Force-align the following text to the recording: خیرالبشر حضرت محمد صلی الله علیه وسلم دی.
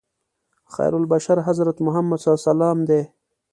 خیرالبشر 0.73 1.37
حضرت 1.47 1.77
محمد 1.85 2.19
صلی 2.19 2.29
الله 2.31 2.39
علیه 2.41 2.49
وسلم 2.51 2.79
دی. 2.89 3.01